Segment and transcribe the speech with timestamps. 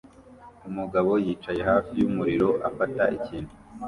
[0.69, 3.51] Umugabo yicaye hafi yumuriro afata ikintu